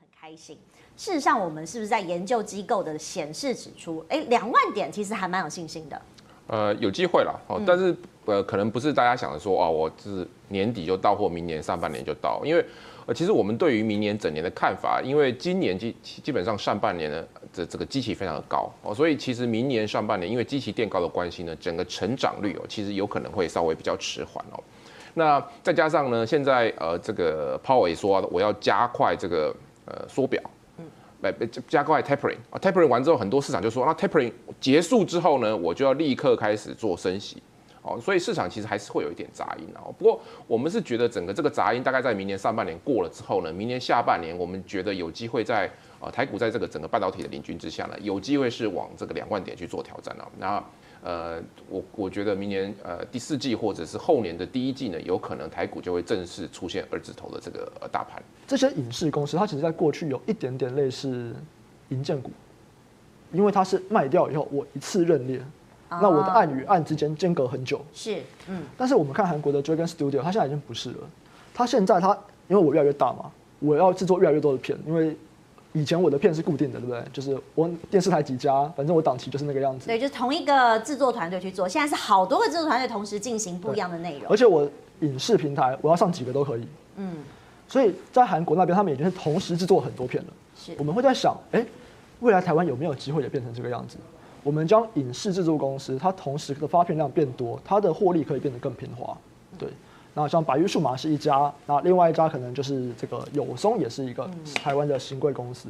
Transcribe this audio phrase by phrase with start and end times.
[0.00, 0.58] 很开心。
[0.96, 6.00] 事实上，我们是不是在研究机构的显示指出，哎，两万点其实还蛮有信心的。
[6.46, 12.62] 呃，有机会了哦，但是呃，可能不是大家想的说哦，我是年底就到，或明年上半年就到，因为
[13.06, 24.62] 呃，其实我们对于明年整年的看法，因为今年基基本上上半年呢，这这个基期非常的高哦，所以其实明年上半年因为基期垫高的关系呢，整个成长率哦，其实有可能会稍微比较迟缓哦。
[25.14, 29.54] 那再加上呢，现在呃，这个鲍尔也说我要加快这个
[29.86, 30.42] 呃缩表。
[30.78, 30.84] 嗯
[31.66, 37.42] 加快 tapering 啊，tapering 完之后，很多市场就说，那 tapering 结束之后呢，我就要立刻开始做升息，
[37.80, 39.88] 哦，所以市场其实还是会有一点杂音啊。
[39.96, 45.66] 不过我们是觉得整个这个杂音大概在明年上半年过了之后呢，明年下半年我们觉得有机会在
[45.98, 50.28] 啊台股在这个整个半导体的领军之下呢，有机会是往这个两万点去做挑战啊。
[50.38, 50.62] 那
[51.04, 58.22] 呃，我我觉得明年呃第四季或者是后年的第一季呢，有可能台股就会正式出现二字头的这个呃大盘。
[58.46, 61.34] 这些影视公司，它其实在过去有一点点类似
[61.90, 62.30] 银建股，
[63.32, 65.38] 因为它是卖掉以后我一次认列，
[65.90, 67.84] 哦、那我的案与案之间间隔很久。
[67.92, 68.62] 是，嗯。
[68.74, 70.96] 但是我们看韩国的 Dragon Studio，它现在已经不是了。
[71.52, 75.14] 它现在它因为我越来越大嘛，我要制作越来越多的片，因为。
[75.74, 77.02] 以前我的片是固定的，对不对？
[77.12, 79.86] 就是我电视台几家，反正我档期就是那个样子。
[79.86, 81.68] 对，就是同一个制作团队去做。
[81.68, 84.30] 现在是好多个制作团队同时进行不一样的内容。
[84.30, 86.66] 而且我影视平台我要上几个都可以。
[86.96, 87.16] 嗯。
[87.66, 90.32] 所以在韩国那边，他们已经是同时制作很多片了。
[90.56, 90.74] 是。
[90.78, 91.66] 我们会在想，哎，
[92.20, 93.96] 未来台湾有没有机会也变成这个样子？
[94.44, 99.16] 我们将影视制作公司，它同时的发片量变多，它的获利可以变得更平滑。
[100.14, 100.22] 对。
[100.22, 105.68] 那像百玉数码是一家，那另外一家可能就是这个友松，也是一个台湾的新贵公司。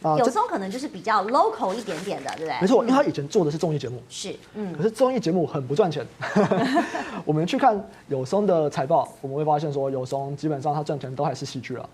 [0.00, 2.60] 啊、嗯，有松可能就是比较 local 一点点的，对不对？
[2.60, 4.00] 没错，因为他以前做的是综艺节目。
[4.08, 4.72] 是，嗯。
[4.76, 6.06] 可是综艺节目很不赚钱。
[7.26, 11.88] 我们去看友松的财报，我们会发现说，友松基本上他赚钱都还是戏剧了。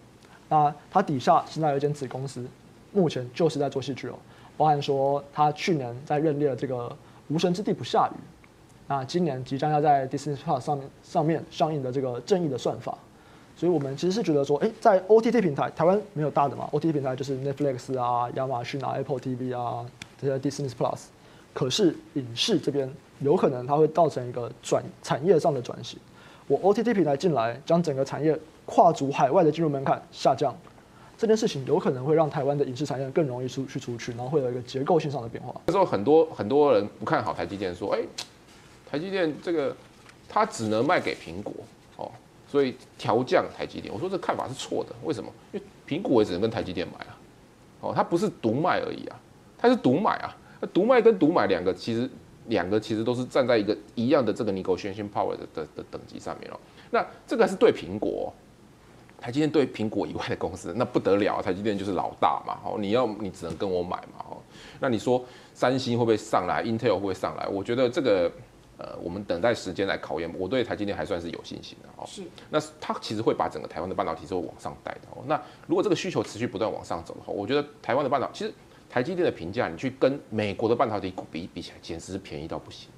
[0.50, 2.44] 那他底下现在有一间子公司，
[2.92, 4.14] 目前就是在做戏剧哦，
[4.58, 6.88] 包含说他去年在认列了这个
[7.28, 8.12] 《无神之地不下雨》。
[8.86, 12.92] 那今年即将要在 Disney Plus 上面上面上映的这个《正义的算法》，
[13.58, 19.86] 所以我们其实是觉得说，哎，在 OTT 平台，台湾没有大的嘛，OTT 平台就是 Netflix 啊、亚马逊啊、Apple TV 啊
[20.20, 21.04] 这些 Disney Plus，
[21.54, 25.98] 可是影视这边有可能它会造成一个转产业上的转型。
[26.46, 30.54] 我 OTT 平台进来，将整个产业跨足海外的进入门槛下降，
[31.16, 35.58] 这件事情有可能会让台湾的影视产业更容易出去出去，然后会有一个结构性上的变化。
[35.64, 38.00] 那时候很多很多人不看好台积电，说，哎。
[38.90, 39.74] 台积电这个，
[40.28, 41.52] 它只能卖给苹果
[41.96, 42.10] 哦，
[42.46, 43.92] 所以调降台积电。
[43.92, 45.30] 我说这看法是错的，为什么？
[45.52, 47.18] 因为苹果也只能跟台积电买啊，
[47.80, 49.20] 哦，它不是独卖而已啊，
[49.58, 50.36] 它是独买啊。
[50.60, 52.08] 那独卖跟独买两个其实
[52.46, 56.60] 两个其实都是站在一个一样的这个 negotiation power 的的的等级上面哦。
[56.90, 58.32] 那这个是对苹果，
[59.20, 64.36] 台积电对苹果以外的公司那不得了，台积电就是老大嘛，哦，你要你只能跟我买嘛，哦，
[64.78, 67.46] 那你说三星会不会上来，Intel 会不会上来？
[67.48, 68.30] 我觉得这个。
[68.78, 70.32] 呃，我们等待时间来考验。
[70.38, 72.04] 我对台积电还算是有信心的哦。
[72.06, 72.22] 是。
[72.50, 75.22] 那它其实会把整个台湾的半导体是会往上带的哦。
[75.26, 78.52] 那如果这个需求持续不断往上走的话，我觉得台湾的半导其实
[78.90, 82.90] 台积电的评价，你去跟美国的半导体股比比起来，简直是便宜到不行。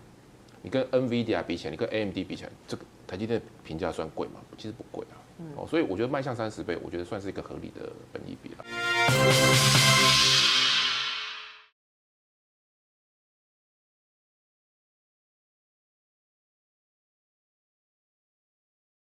[0.63, 4.41] 你跟 NVIDIA 比起来，你跟 AMD 比起来，这个台积电的评价算贵吗？
[4.59, 5.15] 其实不贵啊。
[5.39, 5.47] 嗯。
[5.57, 8.65] 哦，所以我觉得迈向三十倍，我觉得算是一个合理的本益比了。